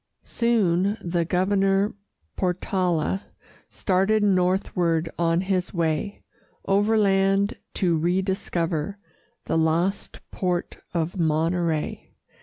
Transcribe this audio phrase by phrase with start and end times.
[0.23, 1.93] Soon, the Governor
[2.35, 3.21] Portala
[3.69, 6.23] Started northward, on his way
[6.65, 8.97] Overland, to rediscover
[9.45, 12.15] The lost port of Monterey.